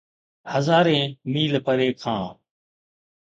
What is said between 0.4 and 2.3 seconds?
هزارين ميل پري کان.